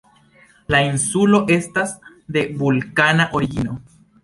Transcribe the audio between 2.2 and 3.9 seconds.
de vulkana origino.